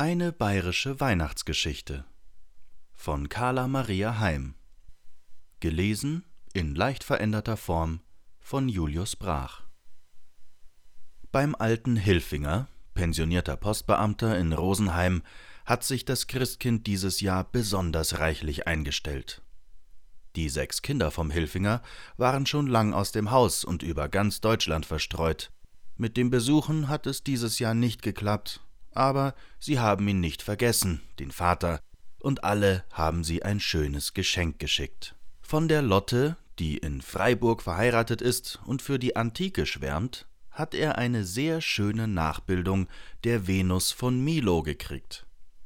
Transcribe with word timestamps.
Eine 0.00 0.30
bayerische 0.30 1.00
Weihnachtsgeschichte 1.00 2.04
von 2.92 3.28
Carla 3.28 3.66
Maria 3.66 4.20
Heim. 4.20 4.54
Gelesen 5.58 6.24
in 6.52 6.76
leicht 6.76 7.02
veränderter 7.02 7.56
Form 7.56 7.98
von 8.38 8.68
Julius 8.68 9.16
Brach. 9.16 9.64
Beim 11.32 11.56
alten 11.56 11.96
Hilfinger, 11.96 12.68
pensionierter 12.94 13.56
Postbeamter 13.56 14.38
in 14.38 14.52
Rosenheim, 14.52 15.24
hat 15.66 15.82
sich 15.82 16.04
das 16.04 16.28
Christkind 16.28 16.86
dieses 16.86 17.20
Jahr 17.20 17.42
besonders 17.50 18.20
reichlich 18.20 18.68
eingestellt. 18.68 19.42
Die 20.36 20.48
sechs 20.48 20.80
Kinder 20.80 21.10
vom 21.10 21.32
Hilfinger 21.32 21.82
waren 22.16 22.46
schon 22.46 22.68
lang 22.68 22.94
aus 22.94 23.10
dem 23.10 23.32
Haus 23.32 23.64
und 23.64 23.82
über 23.82 24.08
ganz 24.08 24.40
Deutschland 24.40 24.86
verstreut. 24.86 25.50
Mit 25.96 26.16
dem 26.16 26.30
Besuchen 26.30 26.86
hat 26.86 27.08
es 27.08 27.24
dieses 27.24 27.58
Jahr 27.58 27.74
nicht 27.74 28.02
geklappt, 28.02 28.60
aber 28.98 29.34
sie 29.60 29.78
haben 29.78 30.06
ihn 30.08 30.20
nicht 30.20 30.42
vergessen, 30.42 31.00
den 31.20 31.30
Vater, 31.30 31.80
und 32.18 32.42
alle 32.42 32.84
haben 32.92 33.22
sie 33.22 33.44
ein 33.44 33.60
schönes 33.60 34.12
Geschenk 34.12 34.58
geschickt. 34.58 35.14
Von 35.40 35.68
der 35.68 35.82
Lotte, 35.82 36.36
die 36.58 36.76
in 36.76 37.00
Freiburg 37.00 37.62
verheiratet 37.62 38.20
ist 38.20 38.60
und 38.66 38.82
für 38.82 38.98
die 38.98 39.14
Antike 39.14 39.66
schwärmt, 39.66 40.26
hat 40.50 40.74
er 40.74 40.98
eine 40.98 41.24
sehr 41.24 41.60
schöne 41.60 42.08
Nachbildung 42.08 42.88
der 43.22 43.46
Venus 43.46 43.92
von 43.92 44.22
Milo 44.22 44.62
gekriegt. 44.62 45.24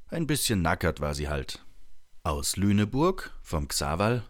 Ein 0.08 0.27
bisschen 0.27 0.60
nackert 0.60 1.00
war 1.00 1.14
sie 1.14 1.30
halt. 1.30 1.64
Aus 2.24 2.56
Lüneburg, 2.56 3.33
vom 3.41 3.66
Xaval. 3.66 4.24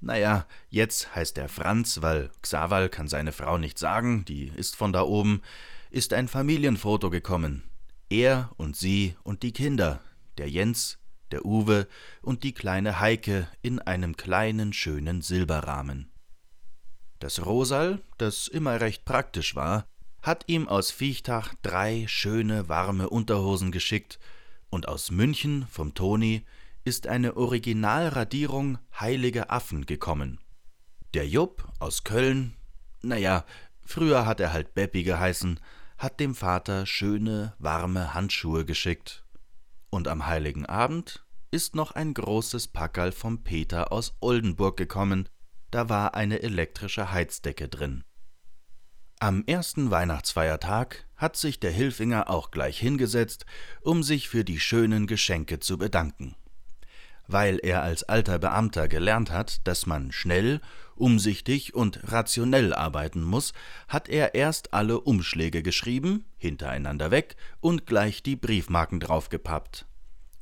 Naja, 0.00 0.46
jetzt 0.70 1.16
heißt 1.16 1.36
er 1.38 1.48
Franz, 1.48 2.00
weil 2.00 2.30
Xaval 2.42 2.88
kann 2.88 3.08
seine 3.08 3.32
Frau 3.32 3.58
nicht 3.58 3.78
sagen, 3.80 4.24
die 4.24 4.52
ist 4.54 4.76
von 4.76 4.92
da 4.92 5.02
oben, 5.02 5.42
ist 5.90 6.12
ein 6.12 6.28
Familienfoto 6.28 7.10
gekommen, 7.10 7.64
er 8.10 8.50
und 8.56 8.76
sie 8.76 9.16
und 9.22 9.42
die 9.42 9.52
Kinder, 9.52 10.00
der 10.38 10.48
Jens, 10.48 10.98
der 11.30 11.44
Uwe 11.44 11.88
und 12.22 12.44
die 12.44 12.52
kleine 12.52 13.00
Heike 13.00 13.48
in 13.62 13.80
einem 13.80 14.16
kleinen, 14.16 14.72
schönen 14.72 15.22
Silberrahmen. 15.22 16.10
Das 17.18 17.44
Rosal, 17.44 18.02
das 18.18 18.46
immer 18.46 18.80
recht 18.80 19.04
praktisch 19.04 19.56
war, 19.56 19.86
hat 20.22 20.44
ihm 20.48 20.68
aus 20.68 20.90
Viechtach 20.90 21.54
drei 21.62 22.04
schöne, 22.08 22.68
warme 22.68 23.08
Unterhosen 23.08 23.72
geschickt, 23.72 24.18
und 24.68 24.88
aus 24.88 25.10
München 25.10 25.66
vom 25.70 25.94
Toni 25.94 26.44
ist 26.84 27.06
eine 27.06 27.36
Originalradierung 27.36 28.78
Heilige 28.98 29.50
Affen 29.50 29.86
gekommen. 29.86 30.40
Der 31.14 31.26
Jupp 31.26 31.66
aus 31.78 32.04
Köln, 32.04 32.54
naja, 33.02 33.44
früher 33.82 34.26
hat 34.26 34.40
er 34.40 34.52
halt 34.52 34.74
Beppi 34.74 35.02
geheißen, 35.02 35.60
hat 35.98 36.20
dem 36.20 36.34
Vater 36.34 36.86
schöne, 36.86 37.54
warme 37.58 38.14
Handschuhe 38.14 38.64
geschickt. 38.64 39.24
Und 39.90 40.08
am 40.08 40.26
heiligen 40.26 40.66
Abend 40.66 41.24
ist 41.50 41.74
noch 41.74 41.92
ein 41.92 42.12
großes 42.12 42.68
Packerl 42.68 43.12
vom 43.12 43.42
Peter 43.42 43.92
aus 43.92 44.16
Oldenburg 44.20 44.76
gekommen, 44.76 45.28
da 45.70 45.88
war 45.88 46.14
eine 46.14 46.42
elektrische 46.42 47.12
Heizdecke 47.12 47.68
drin. 47.68 48.04
Am 49.18 49.44
ersten 49.46 49.90
Weihnachtsfeiertag 49.90 51.06
hat 51.16 51.36
sich 51.36 51.58
der 51.58 51.70
Hilfinger 51.70 52.28
auch 52.28 52.50
gleich 52.50 52.78
hingesetzt, 52.78 53.46
um 53.80 54.02
sich 54.02 54.28
für 54.28 54.44
die 54.44 54.60
schönen 54.60 55.06
Geschenke 55.06 55.60
zu 55.60 55.78
bedanken 55.78 56.36
weil 57.28 57.58
er 57.62 57.82
als 57.82 58.04
alter 58.04 58.38
Beamter 58.38 58.88
gelernt 58.88 59.30
hat, 59.30 59.66
dass 59.66 59.86
man 59.86 60.12
schnell, 60.12 60.60
umsichtig 60.98 61.74
und 61.74 62.12
rationell 62.12 62.74
arbeiten 62.74 63.22
muss, 63.22 63.52
hat 63.88 64.08
er 64.08 64.34
erst 64.34 64.74
alle 64.74 65.00
Umschläge 65.00 65.62
geschrieben, 65.62 66.24
hintereinander 66.36 67.10
weg 67.10 67.36
und 67.60 67.86
gleich 67.86 68.22
die 68.22 68.36
Briefmarken 68.36 69.00
draufgepappt. 69.00 69.86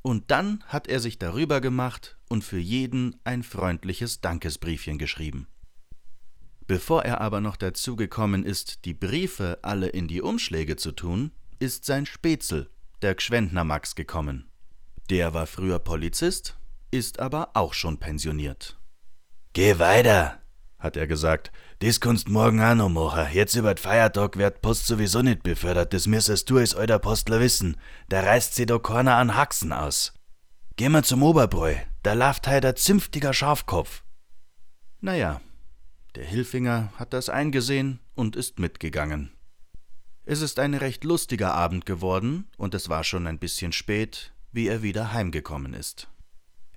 Und 0.03 0.31
dann 0.31 0.63
hat 0.67 0.87
er 0.87 1.01
sich 1.01 1.19
darüber 1.19 1.61
gemacht 1.61 2.19
und 2.29 2.45
für 2.45 2.59
jeden 2.59 3.17
ein 3.25 3.43
freundliches 3.43 4.21
Dankesbriefchen 4.21 4.99
geschrieben. 4.99 5.49
Bevor 6.67 7.05
er 7.05 7.21
aber 7.21 7.41
noch 7.41 7.57
dazu 7.57 7.97
gekommen 7.97 8.45
ist, 8.45 8.85
die 8.85 8.95
Briefe 8.95 9.59
alle 9.63 9.89
in 9.89 10.09
die 10.09 10.23
Umschläge 10.23 10.77
zu 10.77 10.93
tun, 10.93 11.33
ist 11.59 11.85
sein 11.85 12.07
Spätzl, 12.07 12.71
der 13.03 13.15
Gschwendner 13.15 13.65
Max, 13.65 13.95
gekommen. 13.95 14.51
Der 15.11 15.35
war 15.35 15.47
früher 15.47 15.79
Polizist 15.79 16.57
ist 16.95 17.19
aber 17.19 17.51
auch 17.55 17.75
schon 17.75 17.99
pensioniert. 17.99 18.79
Geh 19.53 19.79
weiter, 19.79 20.41
hat 20.85 20.97
er 20.97 21.09
gesagt. 21.09 21.51
Dies 21.83 22.01
kannst 22.01 22.29
morgen 22.29 22.63
auch 22.63 22.75
noch 22.75 22.89
machen. 22.89 23.27
Jetzt 23.33 23.57
über 23.57 23.75
Feiertag 23.77 24.37
wird 24.37 24.63
Post 24.63 24.87
sowieso 24.87 25.23
nicht 25.23 25.43
befördert. 25.43 25.93
Das 25.93 26.07
müsstest 26.07 26.49
du 26.51 26.59
als 26.59 26.75
alter 26.77 27.01
Postler 27.01 27.41
wissen. 27.41 27.77
Da 28.09 28.21
reißt 28.21 28.55
sie 28.55 28.67
doch 28.67 28.81
keiner 28.81 29.17
an 29.17 29.35
Haxen 29.35 29.73
aus. 29.73 30.13
Geh 30.77 30.89
mal 30.89 31.03
zum 31.03 31.23
Oberbräu. 31.23 31.75
Da 32.03 32.13
lauft 32.13 32.47
heute 32.47 32.69
ein 32.69 32.77
zünftiger 32.77 33.33
Schafkopf. 33.33 34.05
Naja, 35.01 35.41
der 36.15 36.25
Hilfinger 36.25 36.93
hat 36.97 37.13
das 37.13 37.29
eingesehen 37.29 38.01
und 38.15 38.37
ist 38.37 38.59
mitgegangen. 38.59 39.33
Es 40.27 40.41
ist 40.41 40.59
ein 40.59 40.75
recht 40.75 41.05
lustiger 41.05 41.55
Abend 41.55 41.85
geworden, 41.85 42.49
und 42.57 42.75
es 42.75 42.89
war 42.89 43.05
schon 43.05 43.27
ein 43.27 43.39
bisschen 43.39 43.73
spät, 43.73 44.33
wie 44.53 44.69
er 44.69 44.83
wieder 44.83 45.13
heimgekommen 45.13 45.75
ist. 45.75 46.09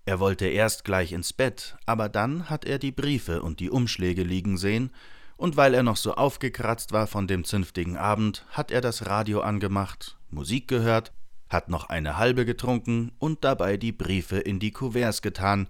Er 0.07 0.22
wollte 0.22 0.45
erst 0.45 0.85
gleich 0.85 1.12
ins 1.12 1.34
Bett, 1.34 1.75
aber 1.85 2.07
dann 2.07 2.50
hat 2.50 2.63
er 2.63 2.79
die 2.79 2.94
Briefe 2.94 3.41
und 3.41 3.59
die 3.59 3.69
Umschläge 3.69 4.23
liegen 4.23 4.57
sehen, 4.57 4.91
und 5.35 5.57
weil 5.57 5.73
er 5.73 5.84
noch 5.84 5.97
so 5.97 6.13
aufgekratzt 6.13 6.94
war 6.94 7.07
von 7.07 7.28
dem 7.28 7.44
zünftigen 7.44 7.97
Abend, 7.97 8.45
hat 8.51 8.72
er 8.72 8.79
das 8.79 9.06
Radio 9.06 9.41
angemacht, 9.41 10.18
Musik 10.29 10.69
gehört, 10.69 11.12
hat 11.50 11.68
noch 11.68 11.90
eine 11.90 12.16
halbe 12.16 12.45
getrunken 12.45 13.12
und 13.19 13.44
dabei 13.44 13.75
die 13.75 13.91
Briefe 13.91 14.38
in 14.38 14.62
die 14.62 14.72
Kuverts 14.72 15.22
getan, 15.22 15.68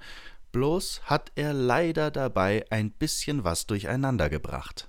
bloß 0.52 1.02
hat 1.06 1.32
er 1.34 1.54
leider 1.54 2.12
dabei 2.12 2.64
ein 2.70 2.92
bisschen 2.92 3.44
was 3.44 3.66
durcheinander 3.66 4.30
gebracht. 4.30 4.88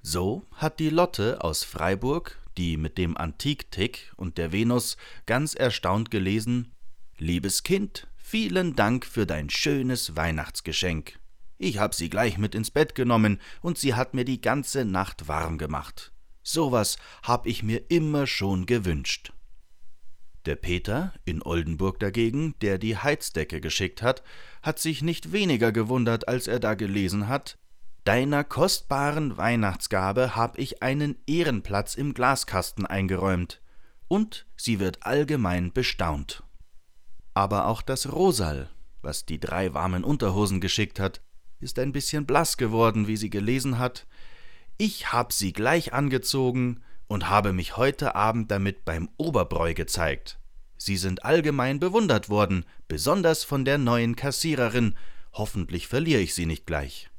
So 0.00 0.46
hat 0.54 0.80
die 0.80 0.88
Lotte 0.88 1.44
aus 1.44 1.62
Freiburg, 1.62 2.38
die 2.56 2.78
mit 2.78 2.96
dem 2.96 3.18
Antiktick 3.18 4.14
und 4.16 4.38
der 4.38 4.50
Venus 4.50 4.96
ganz 5.26 5.52
erstaunt 5.52 6.10
gelesen 6.10 6.72
Liebes 7.18 7.64
Kind, 7.64 8.08
Vielen 8.30 8.76
Dank 8.76 9.06
für 9.06 9.26
dein 9.26 9.50
schönes 9.50 10.14
Weihnachtsgeschenk. 10.14 11.18
Ich 11.58 11.78
hab 11.78 11.96
sie 11.96 12.08
gleich 12.08 12.38
mit 12.38 12.54
ins 12.54 12.70
Bett 12.70 12.94
genommen 12.94 13.40
und 13.60 13.76
sie 13.76 13.94
hat 13.94 14.14
mir 14.14 14.24
die 14.24 14.40
ganze 14.40 14.84
Nacht 14.84 15.26
warm 15.26 15.58
gemacht. 15.58 16.12
Sowas 16.44 16.96
hab 17.24 17.44
ich 17.48 17.64
mir 17.64 17.90
immer 17.90 18.28
schon 18.28 18.66
gewünscht. 18.66 19.32
Der 20.46 20.54
Peter 20.54 21.12
in 21.24 21.42
Oldenburg 21.42 21.98
dagegen, 21.98 22.54
der 22.60 22.78
die 22.78 22.96
Heizdecke 22.96 23.60
geschickt 23.60 24.00
hat, 24.00 24.22
hat 24.62 24.78
sich 24.78 25.02
nicht 25.02 25.32
weniger 25.32 25.72
gewundert, 25.72 26.28
als 26.28 26.46
er 26.46 26.60
da 26.60 26.74
gelesen 26.74 27.26
hat, 27.26 27.58
Deiner 28.04 28.44
kostbaren 28.44 29.38
Weihnachtsgabe 29.38 30.36
hab 30.36 30.56
ich 30.56 30.84
einen 30.84 31.16
Ehrenplatz 31.26 31.96
im 31.96 32.14
Glaskasten 32.14 32.86
eingeräumt, 32.86 33.60
und 34.06 34.46
sie 34.56 34.78
wird 34.78 35.04
allgemein 35.04 35.72
bestaunt. 35.72 36.44
Aber 37.34 37.66
auch 37.66 37.82
das 37.82 38.12
Rosal, 38.12 38.68
was 39.02 39.24
die 39.24 39.38
drei 39.38 39.72
warmen 39.74 40.04
Unterhosen 40.04 40.60
geschickt 40.60 40.98
hat, 40.98 41.20
ist 41.60 41.78
ein 41.78 41.92
bisschen 41.92 42.26
blass 42.26 42.56
geworden, 42.56 43.06
wie 43.06 43.16
sie 43.16 43.30
gelesen 43.30 43.78
hat. 43.78 44.06
Ich 44.78 45.12
hab 45.12 45.32
sie 45.32 45.52
gleich 45.52 45.92
angezogen 45.92 46.82
und 47.06 47.28
habe 47.28 47.52
mich 47.52 47.76
heute 47.76 48.14
Abend 48.14 48.50
damit 48.50 48.84
beim 48.84 49.08
Oberbräu 49.16 49.74
gezeigt. 49.74 50.38
Sie 50.76 50.96
sind 50.96 51.24
allgemein 51.24 51.78
bewundert 51.78 52.30
worden, 52.30 52.64
besonders 52.88 53.44
von 53.44 53.64
der 53.64 53.76
neuen 53.76 54.16
Kassiererin. 54.16 54.96
Hoffentlich 55.32 55.86
verliere 55.86 56.22
ich 56.22 56.34
sie 56.34 56.46
nicht 56.46 56.66
gleich. 56.66 57.10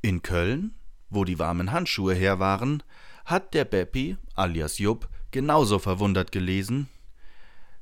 In 0.00 0.22
Köln, 0.22 0.74
wo 1.10 1.24
die 1.24 1.38
warmen 1.38 1.72
Handschuhe 1.72 2.14
her 2.14 2.38
waren, 2.38 2.82
hat 3.26 3.52
der 3.52 3.66
Beppi, 3.66 4.16
alias 4.34 4.78
Jupp, 4.78 5.08
genauso 5.30 5.78
verwundert 5.78 6.32
gelesen 6.32 6.88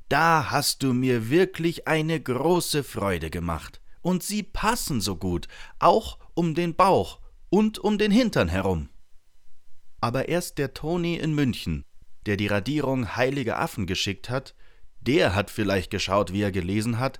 da 0.09 0.51
hast 0.51 0.83
du 0.83 0.93
mir 0.93 1.29
wirklich 1.29 1.87
eine 1.87 2.19
große 2.19 2.83
Freude 2.83 3.29
gemacht. 3.29 3.81
Und 4.01 4.23
sie 4.23 4.43
passen 4.43 5.01
so 5.01 5.15
gut, 5.15 5.47
auch 5.79 6.17
um 6.33 6.55
den 6.55 6.75
Bauch 6.75 7.19
und 7.49 7.79
um 7.79 7.97
den 7.97 8.11
Hintern 8.11 8.47
herum. 8.47 8.89
Aber 9.99 10.29
erst 10.29 10.57
der 10.59 10.73
Toni 10.73 11.15
in 11.15 11.33
München, 11.33 11.83
der 12.25 12.37
die 12.37 12.47
Radierung 12.47 13.15
Heilige 13.15 13.57
Affen 13.57 13.85
geschickt 13.85 14.29
hat, 14.29 14.55
der 15.01 15.35
hat 15.35 15.49
vielleicht 15.49 15.91
geschaut, 15.91 16.31
wie 16.31 16.41
er 16.41 16.51
gelesen 16.51 16.99
hat, 16.99 17.19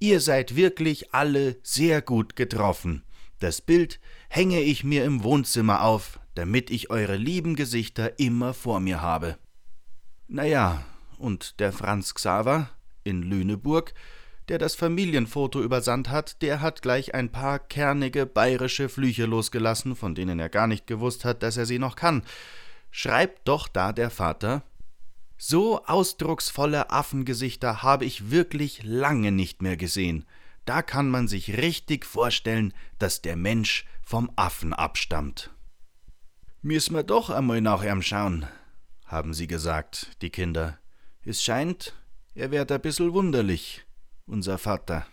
Ihr 0.00 0.20
seid 0.20 0.56
wirklich 0.56 1.14
alle 1.14 1.56
sehr 1.62 2.02
gut 2.02 2.36
getroffen. 2.36 3.04
Das 3.38 3.60
Bild 3.60 4.00
hänge 4.28 4.60
ich 4.60 4.84
mir 4.84 5.04
im 5.04 5.22
Wohnzimmer 5.22 5.82
auf, 5.82 6.20
damit 6.34 6.70
ich 6.70 6.90
eure 6.90 7.16
lieben 7.16 7.56
Gesichter 7.56 8.18
immer 8.18 8.54
vor 8.54 8.80
mir 8.80 9.00
habe. 9.00 9.38
Naja, 10.26 10.84
und 11.18 11.60
der 11.60 11.72
Franz 11.72 12.14
Xaver 12.14 12.70
in 13.04 13.22
Lüneburg, 13.22 13.94
der 14.48 14.58
das 14.58 14.74
Familienfoto 14.74 15.62
übersandt 15.62 16.10
hat, 16.10 16.42
der 16.42 16.60
hat 16.60 16.82
gleich 16.82 17.14
ein 17.14 17.30
paar 17.30 17.58
kernige 17.58 18.26
bayerische 18.26 18.88
Flüche 18.88 19.26
losgelassen, 19.26 19.96
von 19.96 20.14
denen 20.14 20.38
er 20.38 20.48
gar 20.48 20.66
nicht 20.66 20.86
gewusst 20.86 21.24
hat, 21.24 21.42
dass 21.42 21.56
er 21.56 21.66
sie 21.66 21.78
noch 21.78 21.96
kann. 21.96 22.22
Schreibt 22.90 23.48
doch 23.48 23.68
da 23.68 23.92
der 23.92 24.10
Vater 24.10 24.62
So 25.38 25.84
ausdrucksvolle 25.84 26.90
Affengesichter 26.90 27.82
habe 27.82 28.04
ich 28.04 28.30
wirklich 28.30 28.82
lange 28.84 29.32
nicht 29.32 29.62
mehr 29.62 29.76
gesehen. 29.76 30.26
Da 30.64 30.82
kann 30.82 31.10
man 31.10 31.28
sich 31.28 31.58
richtig 31.58 32.06
vorstellen, 32.06 32.72
dass 32.98 33.22
der 33.22 33.36
Mensch 33.36 33.86
vom 34.02 34.30
Affen 34.36 34.72
abstammt. 34.72 35.50
Müssen 36.62 36.94
wir 36.94 37.02
doch 37.02 37.28
einmal 37.28 37.60
nach 37.60 37.82
ihm 37.82 38.00
schauen, 38.00 38.46
haben 39.06 39.34
sie 39.34 39.46
gesagt, 39.46 40.16
die 40.22 40.30
Kinder. 40.30 40.78
Es 41.26 41.42
scheint, 41.42 41.94
er 42.34 42.50
wird 42.50 42.70
ein 42.70 42.82
bissel 42.82 43.14
wunderlich, 43.14 43.82
unser 44.26 44.58
Vater. 44.58 45.06